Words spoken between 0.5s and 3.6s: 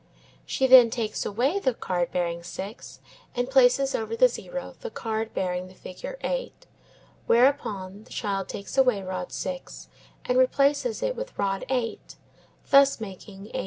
then takes away the card bearing 6, and